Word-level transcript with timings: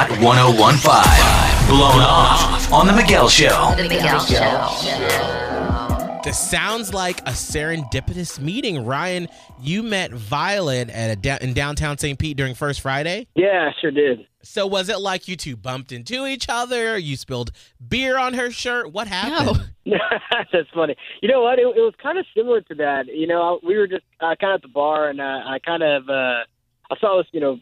Hot 0.00 0.08
1015. 0.20 1.66
Blown 1.66 2.00
off 2.02 2.72
on 2.72 2.86
The 2.86 2.92
Miguel 2.92 3.28
Show. 3.28 3.74
The 3.76 3.82
Miguel 3.82 4.20
Show. 4.20 6.20
This 6.22 6.38
sounds 6.38 6.94
like 6.94 7.18
a 7.22 7.32
serendipitous 7.32 8.38
meeting. 8.38 8.86
Ryan, 8.86 9.26
you 9.60 9.82
met 9.82 10.12
Violet 10.12 10.88
at 10.90 11.10
a 11.10 11.16
da- 11.16 11.38
in 11.40 11.52
downtown 11.52 11.98
St. 11.98 12.16
Pete 12.16 12.36
during 12.36 12.54
First 12.54 12.80
Friday. 12.80 13.26
Yeah, 13.34 13.72
I 13.72 13.74
sure 13.80 13.90
did. 13.90 14.20
So 14.44 14.68
was 14.68 14.88
it 14.88 15.00
like 15.00 15.26
you 15.26 15.34
two 15.34 15.56
bumped 15.56 15.90
into 15.90 16.26
each 16.26 16.46
other? 16.48 16.96
You 16.96 17.16
spilled 17.16 17.50
beer 17.88 18.20
on 18.20 18.34
her 18.34 18.52
shirt? 18.52 18.92
What 18.92 19.08
happened? 19.08 19.68
No. 19.84 19.98
That's 20.52 20.68
funny. 20.72 20.94
You 21.22 21.28
know 21.28 21.42
what? 21.42 21.58
It, 21.58 21.62
it 21.62 21.80
was 21.80 21.94
kind 22.00 22.18
of 22.18 22.26
similar 22.36 22.60
to 22.60 22.74
that. 22.76 23.06
You 23.08 23.26
know, 23.26 23.58
we 23.66 23.76
were 23.76 23.88
just 23.88 24.04
uh, 24.20 24.36
kind 24.40 24.52
of 24.52 24.58
at 24.58 24.62
the 24.62 24.68
bar, 24.68 25.08
and 25.08 25.20
uh, 25.20 25.24
I 25.24 25.58
kind 25.58 25.82
of 25.82 26.08
uh, 26.08 26.44
I 26.90 26.96
saw 27.00 27.18
this, 27.18 27.26
you 27.32 27.40
know, 27.40 27.58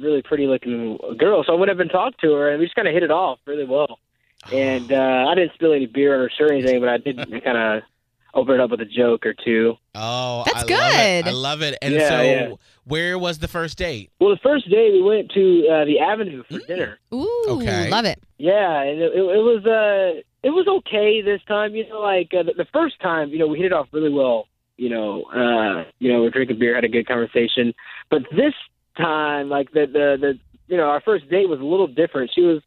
really 0.00 0.22
pretty 0.22 0.46
looking 0.46 0.98
girl, 1.18 1.44
so 1.46 1.52
I 1.54 1.56
went 1.56 1.70
up 1.70 1.78
and 1.78 1.90
talked 1.90 2.20
to 2.20 2.32
her, 2.32 2.50
and 2.50 2.58
we 2.60 2.66
just 2.66 2.74
kind 2.76 2.88
of 2.88 2.94
hit 2.94 3.02
it 3.02 3.10
off 3.10 3.38
really 3.46 3.64
well. 3.66 3.98
And 4.52 4.92
uh, 4.92 5.26
I 5.28 5.34
didn't 5.34 5.52
spill 5.54 5.72
any 5.72 5.86
beer 5.86 6.14
on 6.14 6.20
her 6.20 6.30
shirt 6.36 6.50
or 6.50 6.54
anything, 6.54 6.80
but 6.80 6.88
I 6.88 6.98
did 6.98 7.16
kind 7.44 7.58
of 7.58 7.82
open 8.34 8.54
it 8.54 8.60
up 8.60 8.70
with 8.70 8.80
a 8.80 8.86
joke 8.86 9.26
or 9.26 9.34
two. 9.34 9.74
Oh, 9.94 10.42
That's 10.46 10.56
I 10.56 10.60
Love 10.60 10.70
it. 10.94 11.24
good. 11.24 11.28
I 11.28 11.32
love 11.32 11.60
it. 11.62 11.76
And 11.82 11.94
Yeah, 11.94 12.08
so, 12.08 12.22
yeah. 12.22 12.52
where 12.84 13.18
was 13.18 13.40
the 13.40 13.48
first 13.48 13.76
date? 13.76 14.10
Well, 14.20 14.30
the 14.30 14.40
first 14.42 14.70
day 14.70 14.90
we 14.90 15.02
went 15.02 15.30
to 15.32 15.66
uh, 15.70 15.84
the 15.84 15.98
Avenue 16.00 16.42
for 16.50 16.58
dinner. 16.60 16.98
Ooh, 17.12 17.44
Okay. 17.50 17.90
love 17.90 18.06
it. 18.06 18.18
Yeah, 18.38 18.80
and 18.82 19.00
it, 19.02 19.12
it, 19.12 19.18
it 19.20 19.42
was 19.42 19.64
uh, 19.66 20.20
it 20.42 20.50
was 20.50 20.66
okay 20.66 21.20
this 21.22 21.40
time. 21.46 21.74
You 21.76 21.86
know, 21.88 22.00
like 22.00 22.32
uh, 22.32 22.42
the, 22.42 22.54
the 22.56 22.66
first 22.72 22.98
time, 23.00 23.28
you 23.30 23.38
know, 23.38 23.46
we 23.46 23.58
hit 23.58 23.66
it 23.66 23.72
off 23.72 23.88
really 23.92 24.10
well. 24.12 24.48
You 24.78 24.88
know, 24.88 25.24
uh, 25.24 25.84
you 25.98 26.10
know, 26.10 26.22
we're 26.22 26.30
drinking 26.30 26.58
beer, 26.58 26.74
had 26.74 26.84
a 26.84 26.88
good 26.88 27.06
conversation. 27.06 27.74
But 28.10 28.22
this 28.32 28.54
time, 28.96 29.48
like 29.48 29.72
the 29.72 29.86
the 29.86 30.16
the 30.20 30.38
you 30.68 30.76
know, 30.76 30.84
our 30.84 31.00
first 31.00 31.28
date 31.28 31.48
was 31.48 31.60
a 31.60 31.64
little 31.64 31.86
different. 31.86 32.30
She 32.34 32.42
was 32.42 32.62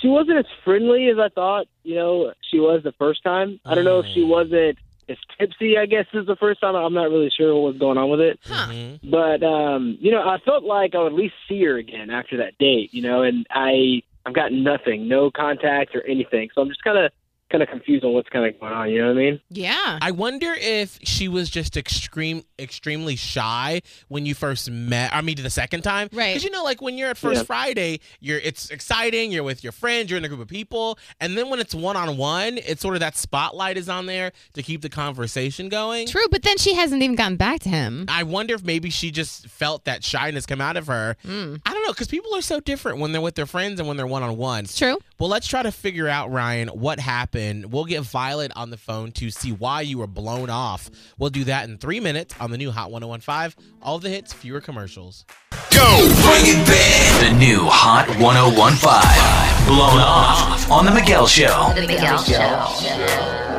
she 0.00 0.08
wasn't 0.08 0.38
as 0.38 0.46
friendly 0.64 1.08
as 1.08 1.18
I 1.18 1.28
thought. 1.28 1.66
You 1.82 1.94
know, 1.96 2.32
she 2.50 2.58
was 2.58 2.82
the 2.82 2.92
first 2.92 3.22
time. 3.22 3.60
I 3.64 3.74
don't 3.74 3.84
know 3.84 4.00
if 4.00 4.06
she 4.06 4.24
wasn't 4.24 4.78
as 5.08 5.16
tipsy. 5.38 5.76
I 5.78 5.86
guess 5.86 6.06
is 6.12 6.26
the 6.26 6.36
first 6.36 6.60
time. 6.60 6.74
I'm 6.74 6.94
not 6.94 7.10
really 7.10 7.30
sure 7.30 7.54
what 7.54 7.72
was 7.72 7.78
going 7.78 7.98
on 7.98 8.10
with 8.10 8.20
it. 8.20 8.40
Huh. 8.44 8.68
Mhm. 8.70 9.10
But 9.10 9.42
um, 9.42 9.96
you 10.00 10.10
know, 10.10 10.22
I 10.28 10.38
felt 10.38 10.64
like 10.64 10.94
I 10.94 10.98
would 11.02 11.12
at 11.12 11.18
least 11.18 11.34
see 11.48 11.62
her 11.64 11.76
again 11.76 12.10
after 12.10 12.36
that 12.38 12.58
date, 12.58 12.92
you 12.92 13.02
know, 13.02 13.22
and 13.22 13.46
I 13.50 14.02
I've 14.24 14.34
got 14.34 14.52
nothing, 14.52 15.08
no 15.08 15.30
contact 15.30 15.94
or 15.96 16.02
anything. 16.06 16.50
So 16.54 16.62
I'm 16.62 16.68
just 16.68 16.84
kind 16.84 16.98
of 16.98 17.12
kind 17.52 17.62
of 17.62 17.68
confused 17.68 18.04
on 18.04 18.12
what's 18.12 18.28
kind 18.30 18.46
of 18.46 18.58
going 18.58 18.72
on. 18.72 18.90
You 18.90 18.98
know 19.02 19.08
what 19.08 19.18
I 19.18 19.20
mean? 19.20 19.40
Yeah. 19.50 19.98
I 20.02 20.10
wonder 20.10 20.52
if 20.58 20.98
she 21.04 21.28
was 21.28 21.48
just 21.50 21.76
extreme, 21.76 22.42
extremely 22.58 23.14
shy 23.14 23.82
when 24.08 24.26
you 24.26 24.34
first 24.34 24.70
met. 24.70 25.14
I 25.14 25.20
mean, 25.20 25.36
the 25.40 25.50
second 25.50 25.82
time, 25.82 26.08
Right. 26.12 26.30
Because 26.30 26.44
you 26.44 26.50
know, 26.50 26.64
like 26.64 26.80
when 26.82 26.96
you're 26.98 27.10
at 27.10 27.18
First 27.18 27.40
Yeah. 27.40 27.44
Friday, 27.44 28.00
you're 28.20 28.38
it's 28.38 28.70
exciting. 28.70 29.30
You're 29.30 29.42
with 29.44 29.62
your 29.62 29.72
friends. 29.72 30.10
You're 30.10 30.18
in 30.18 30.24
a 30.24 30.28
group 30.28 30.40
of 30.40 30.48
people, 30.48 30.98
and 31.20 31.36
then 31.36 31.48
when 31.50 31.60
it's 31.60 31.74
one 31.74 31.96
on 31.96 32.16
one, 32.16 32.58
it's 32.58 32.80
sort 32.80 32.94
of 32.94 33.00
that 33.00 33.16
spotlight 33.16 33.76
is 33.76 33.88
on 33.88 34.06
there 34.06 34.32
to 34.54 34.62
keep 34.62 34.80
the 34.82 34.88
conversation 34.88 35.68
going. 35.68 36.06
True, 36.06 36.26
but 36.30 36.42
then 36.42 36.56
she 36.58 36.74
hasn't 36.74 37.02
even 37.02 37.14
gotten 37.16 37.36
back 37.36 37.60
to 37.60 37.68
him. 37.68 38.06
I 38.08 38.22
wonder 38.22 38.54
if 38.54 38.64
maybe 38.64 38.90
she 38.90 39.10
just 39.10 39.46
felt 39.48 39.84
that 39.84 40.02
shyness 40.02 40.46
come 40.46 40.60
out 40.60 40.76
of 40.76 40.86
her. 40.86 41.16
Mm. 41.26 41.60
I 41.66 41.72
don't 41.74 41.82
know, 41.84 41.92
because 41.92 42.08
people 42.08 42.34
are 42.34 42.42
so 42.42 42.60
different 42.60 42.98
when 42.98 43.12
they're 43.12 43.20
with 43.20 43.34
their 43.34 43.46
friends 43.46 43.78
and 43.78 43.86
when 43.88 43.96
they're 43.96 44.06
one 44.06 44.22
on 44.22 44.36
one. 44.36 44.64
True. 44.64 44.98
Well, 45.18 45.28
let's 45.28 45.46
try 45.46 45.62
to 45.62 45.70
figure 45.72 46.08
out, 46.08 46.30
Ryan, 46.32 46.68
what 46.68 46.98
happened. 46.98 47.41
We'll 47.70 47.84
get 47.84 48.02
Violet 48.02 48.52
on 48.56 48.70
the 48.70 48.76
phone 48.76 49.12
to 49.12 49.30
see 49.30 49.52
why 49.52 49.80
you 49.82 49.98
were 49.98 50.06
blown 50.06 50.50
off. 50.50 50.90
We'll 51.18 51.30
do 51.30 51.44
that 51.44 51.68
in 51.68 51.78
three 51.78 52.00
minutes 52.00 52.34
on 52.40 52.50
the 52.50 52.58
new 52.58 52.70
Hot 52.70 52.90
1015. 52.90 53.64
All 53.82 53.98
the 53.98 54.08
hits, 54.08 54.32
fewer 54.32 54.60
commercials. 54.60 55.24
Go! 55.70 55.98
Bring 55.98 56.44
it 56.46 56.66
back. 56.66 57.30
The 57.30 57.38
new 57.38 57.60
Hot 57.64 58.08
1015. 58.08 59.66
Blown 59.66 60.00
off 60.00 60.70
on 60.70 60.84
The 60.84 60.92
Miguel 60.92 61.26
Show. 61.26 61.72
The 61.74 61.86
Miguel 61.86 62.22
Show. 62.22 63.52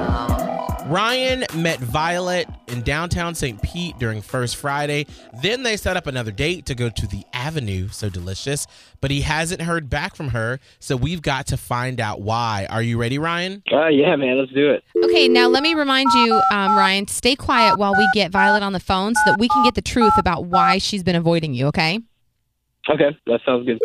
Ryan 0.88 1.46
met 1.56 1.80
Violet 1.80 2.48
in 2.74 2.82
downtown 2.82 3.36
St. 3.36 3.62
Pete 3.62 3.98
during 4.00 4.22
First 4.22 4.56
Friday. 4.56 5.06
Then 5.42 5.64
they 5.64 5.78
set 5.78 5.96
up 5.96 6.08
another 6.08 6.32
date 6.32 6.66
to 6.66 6.76
go 6.76 6.90
to 6.90 7.08
the 7.08 7.24
Avenue, 7.32 7.88
so 7.90 8.10
delicious. 8.10 8.68
But 9.00 9.12
he 9.12 9.22
hasn't 9.22 9.62
heard 9.62 9.90
back 9.90 10.16
from 10.16 10.30
her, 10.30 10.60
so 10.80 10.98
we've 10.98 11.22
got 11.22 11.48
to 11.48 11.58
find 11.58 12.02
out 12.02 12.22
why. 12.22 12.68
Are 12.70 12.82
you 12.82 12.98
ready, 12.98 13.18
Ryan? 13.20 13.64
Uh, 13.72 13.88
yeah, 13.88 14.16
man, 14.16 14.40
let's 14.40 14.52
do 14.52 14.72
it. 14.72 14.84
Okay, 15.06 15.28
now 15.28 15.48
let 15.48 15.64
me 15.64 15.76
remind 15.76 16.12
you, 16.14 16.42
um, 16.52 16.76
Ryan, 16.76 17.08
stay 17.08 17.36
quiet 17.36 17.78
while 17.78 17.94
we 17.96 18.10
get 18.14 18.32
Violet 18.32 18.64
on 18.64 18.74
the 18.74 18.80
phone 18.80 19.14
so 19.14 19.22
that 19.32 19.40
we 19.40 19.48
can 19.48 19.64
get 19.64 19.76
the 19.76 19.82
truth 19.82 20.14
about 20.18 20.46
why 20.46 20.80
she's 20.80 21.04
been 21.04 21.16
avoiding 21.16 21.54
you, 21.54 21.68
okay? 21.68 22.00
Okay, 22.90 23.16
that 23.28 23.40
sounds 23.46 23.66
good. 23.66 23.80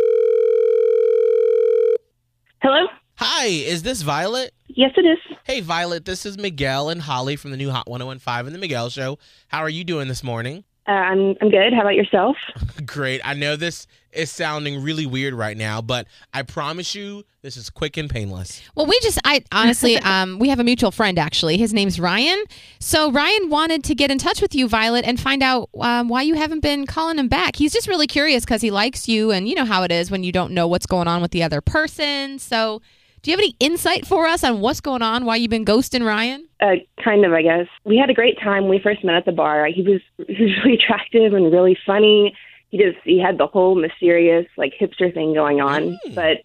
Hello? 2.62 2.86
Hi, 3.16 3.46
is 3.46 3.82
this 3.82 4.02
Violet? 4.02 4.52
Yes, 4.68 4.92
it 4.96 5.06
is. 5.06 5.18
Hey, 5.44 5.60
Violet, 5.60 6.04
this 6.04 6.24
is 6.24 6.38
Miguel 6.38 6.88
and 6.90 7.02
Holly 7.02 7.36
from 7.36 7.50
the 7.50 7.56
new 7.56 7.70
Hot 7.70 7.88
1015 7.88 8.46
and 8.46 8.54
the 8.54 8.58
Miguel 8.58 8.90
Show. 8.90 9.18
How 9.48 9.60
are 9.60 9.68
you 9.68 9.82
doing 9.82 10.08
this 10.08 10.22
morning? 10.22 10.64
Uh, 10.86 10.92
I'm 10.92 11.34
I'm 11.42 11.50
good. 11.50 11.74
How 11.74 11.82
about 11.82 11.96
yourself? 11.96 12.36
Great. 12.86 13.20
I 13.22 13.34
know 13.34 13.56
this 13.56 13.86
is 14.10 14.30
sounding 14.32 14.82
really 14.82 15.04
weird 15.04 15.34
right 15.34 15.56
now, 15.56 15.82
but 15.82 16.06
I 16.32 16.42
promise 16.42 16.94
you 16.94 17.24
this 17.42 17.58
is 17.58 17.68
quick 17.68 17.98
and 17.98 18.08
painless. 18.08 18.62
Well, 18.74 18.86
we 18.86 18.98
just, 19.00 19.18
I 19.22 19.44
honestly, 19.52 19.96
um, 20.02 20.38
we 20.38 20.48
have 20.48 20.60
a 20.60 20.64
mutual 20.64 20.90
friend 20.90 21.18
actually. 21.18 21.58
His 21.58 21.74
name's 21.74 22.00
Ryan. 22.00 22.42
So 22.80 23.12
Ryan 23.12 23.50
wanted 23.50 23.84
to 23.84 23.94
get 23.94 24.10
in 24.10 24.16
touch 24.16 24.40
with 24.40 24.54
you, 24.54 24.66
Violet, 24.66 25.04
and 25.04 25.20
find 25.20 25.42
out 25.42 25.68
um, 25.78 26.08
why 26.08 26.22
you 26.22 26.34
haven't 26.34 26.60
been 26.60 26.86
calling 26.86 27.18
him 27.18 27.28
back. 27.28 27.56
He's 27.56 27.72
just 27.72 27.86
really 27.86 28.06
curious 28.06 28.46
because 28.46 28.62
he 28.62 28.70
likes 28.70 29.08
you, 29.08 29.30
and 29.30 29.46
you 29.46 29.54
know 29.54 29.66
how 29.66 29.82
it 29.82 29.92
is 29.92 30.10
when 30.10 30.24
you 30.24 30.32
don't 30.32 30.52
know 30.52 30.66
what's 30.66 30.86
going 30.86 31.06
on 31.06 31.20
with 31.20 31.32
the 31.32 31.42
other 31.42 31.60
person. 31.60 32.38
So, 32.38 32.80
do 33.22 33.30
you 33.30 33.36
have 33.36 33.40
any 33.40 33.56
insight 33.60 34.06
for 34.06 34.26
us 34.26 34.44
on 34.44 34.60
what's 34.60 34.80
going 34.80 35.02
on? 35.02 35.24
Why 35.24 35.36
you've 35.36 35.50
been 35.50 35.64
ghosting 35.64 36.04
Ryan? 36.04 36.46
Uh, 36.60 36.76
kind 37.02 37.24
of, 37.24 37.32
I 37.32 37.42
guess. 37.42 37.66
We 37.84 37.96
had 37.96 38.10
a 38.10 38.14
great 38.14 38.38
time 38.40 38.64
when 38.64 38.70
we 38.70 38.80
first 38.80 39.04
met 39.04 39.16
at 39.16 39.24
the 39.24 39.32
bar. 39.32 39.66
He 39.66 39.82
was 39.82 40.00
he 40.28 40.44
was 40.44 40.52
really 40.64 40.74
attractive 40.74 41.34
and 41.34 41.52
really 41.52 41.76
funny. 41.86 42.36
He 42.70 42.78
just 42.78 42.98
he 43.04 43.20
had 43.20 43.38
the 43.38 43.46
whole 43.46 43.74
mysterious 43.74 44.46
like 44.56 44.72
hipster 44.78 45.12
thing 45.12 45.34
going 45.34 45.60
on. 45.60 45.98
Mm. 46.06 46.14
But 46.14 46.38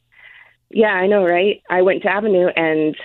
yeah, 0.69 0.93
I 0.93 1.07
know, 1.07 1.23
right? 1.23 1.61
I 1.69 1.81
went 1.81 2.03
to 2.03 2.09
Avenue 2.09 2.47
and 2.55 2.95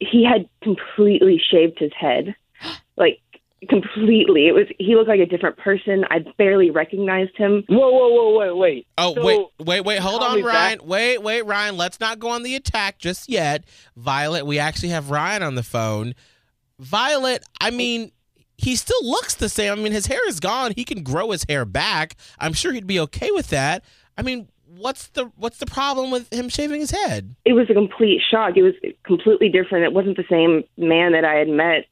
he 0.00 0.24
had 0.24 0.48
completely 0.62 1.40
shaved 1.50 1.78
his 1.78 1.92
head, 1.98 2.34
like 2.96 3.20
completely. 3.68 4.46
It 4.48 4.52
was 4.54 4.66
he 4.78 4.94
looked 4.96 5.08
like 5.08 5.20
a 5.20 5.26
different 5.26 5.56
person. 5.56 6.04
I 6.10 6.20
barely 6.38 6.70
recognized 6.70 7.36
him. 7.36 7.64
Whoa, 7.68 7.90
whoa, 7.90 8.08
whoa, 8.08 8.38
wait, 8.38 8.56
wait. 8.56 8.86
Oh, 8.98 9.14
So- 9.14 9.24
wait, 9.24 9.46
wait, 9.66 9.80
wait. 9.82 9.98
Hold 10.00 10.22
on, 10.22 10.42
Ryan. 10.42 10.78
back. 10.78 10.86
Wait, 10.86 11.22
wait, 11.22 11.42
Ryan. 11.46 11.76
Let's 11.76 12.00
not 12.00 12.18
go 12.18 12.28
on 12.28 12.42
the 12.42 12.54
attack 12.54 12.98
just 12.98 13.28
yet. 13.28 13.64
Violet, 13.96 14.46
we 14.46 14.58
actually 14.58 14.90
have 14.90 15.10
Ryan 15.10 15.42
on 15.42 15.54
the 15.54 15.62
phone. 15.62 16.14
Violet, 16.78 17.44
I 17.60 17.70
mean, 17.70 18.10
he 18.56 18.76
still 18.76 19.04
looks 19.08 19.34
the 19.34 19.48
same. 19.48 19.72
I 19.72 19.76
mean, 19.76 19.92
his 19.92 20.06
hair 20.06 20.26
is 20.28 20.40
gone. 20.40 20.72
He 20.76 20.84
can 20.84 21.02
grow 21.02 21.30
his 21.30 21.44
hair 21.48 21.64
back. 21.64 22.16
I'm 22.38 22.52
sure 22.52 22.72
he'd 22.72 22.86
be 22.86 23.00
okay 23.00 23.30
with 23.30 23.48
that. 23.50 23.84
I 24.16 24.22
mean, 24.22 24.48
what's 24.76 25.08
the 25.08 25.30
what's 25.36 25.58
the 25.58 25.66
problem 25.66 26.10
with 26.10 26.32
him 26.32 26.48
shaving 26.48 26.80
his 26.80 26.90
head? 26.90 27.34
it 27.44 27.52
was 27.52 27.68
a 27.70 27.74
complete 27.74 28.20
shock. 28.28 28.56
It 28.56 28.62
was 28.62 28.74
completely 29.04 29.48
different. 29.48 29.84
It 29.84 29.92
wasn't 29.92 30.16
the 30.16 30.24
same 30.28 30.64
man 30.76 31.12
that 31.12 31.24
I 31.24 31.34
had 31.34 31.48
met 31.48 31.86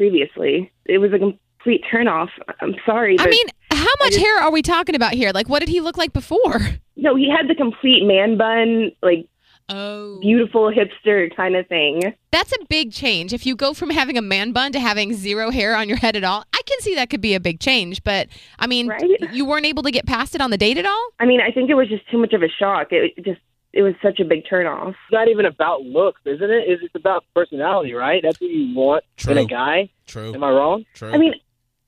previously. 0.00 0.72
It 0.86 0.96
was 0.96 1.12
a 1.12 1.18
complete 1.18 1.82
turnoff. 1.92 2.28
I'm 2.62 2.74
sorry. 2.86 3.16
I 3.20 3.26
mean, 3.28 3.46
how 3.70 3.84
much 4.00 4.12
just- 4.12 4.20
hair 4.24 4.38
are 4.38 4.50
we 4.50 4.62
talking 4.62 4.94
about 4.94 5.12
here? 5.12 5.30
Like, 5.34 5.50
what 5.50 5.60
did 5.60 5.68
he 5.68 5.80
look 5.82 5.98
like 5.98 6.14
before? 6.14 6.58
no, 6.96 7.16
he 7.16 7.28
had 7.30 7.48
the 7.48 7.54
complete 7.54 8.04
man 8.06 8.38
bun, 8.38 8.92
like 9.02 9.26
Oh, 9.72 10.18
beautiful 10.20 10.72
hipster 10.72 11.32
kind 11.36 11.54
of 11.54 11.64
thing. 11.68 12.00
That's 12.32 12.50
a 12.52 12.64
big 12.68 12.90
change. 12.92 13.32
If 13.32 13.46
you 13.46 13.54
go 13.54 13.72
from 13.72 13.90
having 13.90 14.18
a 14.18 14.22
man 14.22 14.50
bun 14.50 14.72
to 14.72 14.80
having 14.80 15.12
zero 15.14 15.50
hair 15.50 15.76
on 15.76 15.86
your 15.88 15.96
head 15.98 16.16
at 16.16 16.24
all, 16.24 16.42
I 16.52 16.60
can 16.66 16.80
see 16.80 16.96
that 16.96 17.08
could 17.08 17.20
be 17.20 17.34
a 17.34 17.40
big 17.40 17.60
change. 17.60 18.02
But 18.02 18.26
I 18.58 18.66
mean, 18.66 18.88
Right? 18.88 19.02
you 19.32 19.44
weren't 19.44 19.66
able 19.66 19.84
to 19.84 19.92
get 19.92 20.06
past 20.06 20.34
it 20.34 20.40
on 20.40 20.50
the 20.50 20.56
date 20.58 20.76
at 20.76 20.86
all? 20.86 21.08
I 21.20 21.26
mean, 21.26 21.40
I 21.40 21.52
think 21.52 21.70
it 21.70 21.74
was 21.74 21.86
just 21.88 22.08
too 22.10 22.18
much 22.18 22.32
of 22.32 22.42
a 22.42 22.48
shock. 22.48 22.88
It 22.90 23.12
just 23.24 23.38
it 23.72 23.82
was 23.82 23.94
such 24.02 24.20
a 24.20 24.24
big 24.24 24.44
turnoff. 24.44 24.90
It's 24.90 24.98
not 25.12 25.28
even 25.28 25.46
about 25.46 25.82
looks, 25.82 26.20
isn't 26.24 26.50
it? 26.50 26.64
It's 26.66 26.82
it's 26.82 26.94
about 26.94 27.24
personality, 27.34 27.94
right? 27.94 28.22
That's 28.22 28.40
what 28.40 28.50
you 28.50 28.74
want 28.74 29.04
in 29.18 29.34
True. 29.34 29.42
a 29.42 29.44
guy. 29.44 29.90
True. 30.06 30.34
Am 30.34 30.42
I 30.42 30.50
wrong? 30.50 30.84
True. 30.94 31.12
I 31.12 31.18
mean, 31.18 31.34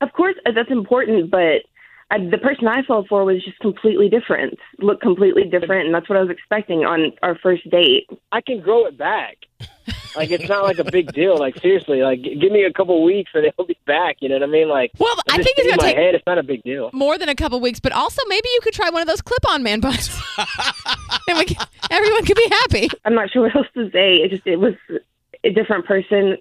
of 0.00 0.12
course 0.12 0.34
uh, 0.46 0.52
that's 0.54 0.70
important, 0.70 1.30
but 1.30 1.62
I, 2.10 2.18
the 2.18 2.38
person 2.38 2.68
I 2.68 2.82
fell 2.82 3.04
for 3.08 3.24
was 3.24 3.42
just 3.44 3.58
completely 3.58 4.08
different. 4.08 4.58
Looked 4.78 5.02
completely 5.02 5.44
different, 5.44 5.86
and 5.86 5.94
that's 5.94 6.08
what 6.08 6.18
I 6.18 6.20
was 6.20 6.30
expecting 6.30 6.84
on 6.84 7.12
our 7.22 7.36
first 7.38 7.68
date. 7.70 8.08
I 8.30 8.40
can 8.42 8.60
grow 8.60 8.86
it 8.86 8.98
back. 8.98 9.38
Like 10.16 10.30
it's 10.30 10.48
not 10.48 10.64
like 10.64 10.78
a 10.78 10.84
big 10.84 11.12
deal. 11.12 11.38
Like 11.38 11.58
seriously, 11.58 12.02
like 12.02 12.22
give 12.22 12.52
me 12.52 12.64
a 12.64 12.72
couple 12.72 13.02
weeks 13.02 13.30
and 13.34 13.44
it'll 13.46 13.64
be 13.66 13.78
back. 13.86 14.16
You 14.20 14.28
know 14.28 14.36
what 14.36 14.42
I 14.44 14.46
mean? 14.46 14.68
Like 14.68 14.92
Well, 14.98 15.14
I 15.30 15.36
just 15.36 15.46
think 15.46 15.58
it's 15.58 15.66
going 15.68 15.78
to 15.78 15.84
my 15.84 15.92
take 15.92 15.96
head. 15.96 16.14
It's 16.14 16.26
not 16.26 16.38
a 16.38 16.42
big 16.42 16.62
deal. 16.62 16.90
more 16.92 17.18
than 17.18 17.28
a 17.28 17.34
couple 17.34 17.60
weeks, 17.60 17.80
but 17.80 17.92
also 17.92 18.22
maybe 18.28 18.48
you 18.54 18.60
could 18.62 18.74
try 18.74 18.90
one 18.90 19.02
of 19.02 19.08
those 19.08 19.22
clip-on 19.22 19.62
man 19.62 19.80
buns. 19.80 20.08
and 21.28 21.38
we 21.38 21.44
can, 21.46 21.66
everyone 21.90 22.24
could 22.24 22.36
be 22.36 22.48
happy. 22.50 22.88
I'm 23.04 23.14
not 23.14 23.30
sure 23.30 23.42
what 23.42 23.56
else 23.56 23.66
to 23.74 23.90
say. 23.90 24.14
It 24.14 24.30
just 24.30 24.46
it 24.46 24.56
was 24.56 24.74
a 25.44 25.50
different 25.50 25.86
person. 25.86 26.36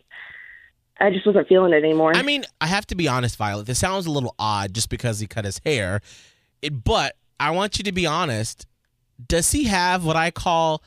I 1.00 1.10
just 1.10 1.26
wasn't 1.26 1.48
feeling 1.48 1.74
it 1.74 1.84
anymore. 1.84 2.16
I 2.16 2.22
mean, 2.22 2.44
I 2.60 2.68
have 2.68 2.86
to 2.88 2.96
be 2.96 3.08
honest, 3.08 3.36
Violet. 3.36 3.66
This 3.66 3.80
sounds 3.80 4.06
a 4.06 4.12
little 4.12 4.36
odd 4.38 4.74
just 4.74 4.90
because 4.90 5.20
he 5.20 5.26
cut 5.28 5.46
his 5.46 5.60
hair. 5.66 6.02
It, 6.62 6.84
but 6.84 7.16
I 7.40 7.50
want 7.52 7.80
you 7.80 7.84
to 7.86 7.92
be 7.92 8.06
honest. 8.06 8.68
does 9.28 9.52
he 9.52 9.64
have 9.64 10.06
what 10.06 10.16
I 10.16 10.30
call 10.30 10.84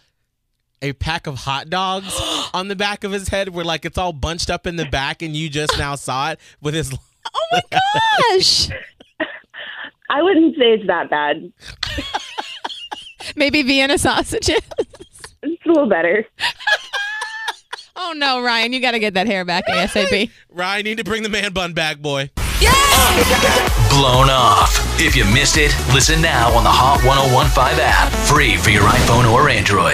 a 0.82 0.92
pack 0.94 1.26
of 1.26 1.36
hot 1.36 1.70
dogs 1.70 2.14
on 2.54 2.68
the 2.68 2.76
back 2.76 3.04
of 3.04 3.12
his 3.12 3.28
head 3.28 3.48
where 3.48 3.64
like 3.64 3.84
it's 3.84 3.98
all 3.98 4.12
bunched 4.12 4.50
up 4.50 4.66
in 4.66 4.76
the 4.76 4.84
back 4.86 5.22
and 5.22 5.34
you 5.36 5.48
just 5.48 5.78
now 5.78 5.94
saw 5.94 6.30
it 6.32 6.40
with 6.60 6.74
his 6.74 6.92
Oh 7.34 7.46
my 7.52 7.62
gosh. 7.70 8.68
I 10.10 10.22
wouldn't 10.22 10.54
say 10.56 10.72
it's 10.72 10.86
that 10.86 11.08
bad. 11.10 11.50
Maybe 13.36 13.62
Vienna 13.62 13.96
sausages. 13.98 14.60
It's 15.42 15.64
a 15.64 15.68
little 15.68 15.88
better. 15.88 16.26
Oh 17.96 18.12
no, 18.12 18.42
Ryan, 18.42 18.72
you 18.72 18.80
got 18.80 18.90
to 18.90 18.98
get 18.98 19.14
that 19.14 19.28
hair 19.28 19.44
back 19.44 19.68
ASAP. 19.68 20.28
Ryan 20.50 20.84
need 20.84 20.98
to 20.98 21.04
bring 21.04 21.22
the 21.22 21.28
man 21.28 21.52
bun 21.52 21.74
back, 21.74 21.98
boy. 22.00 22.28
Blown 23.88 24.28
off. 24.28 25.00
If 25.00 25.14
you 25.14 25.24
missed 25.26 25.56
it, 25.56 25.72
listen 25.94 26.20
now 26.20 26.52
on 26.56 26.64
the 26.64 26.70
Hot 26.70 27.04
1015 27.04 27.78
app, 27.80 28.10
free 28.26 28.56
for 28.56 28.70
your 28.70 28.82
iPhone 28.82 29.30
or 29.32 29.48
Android. 29.48 29.92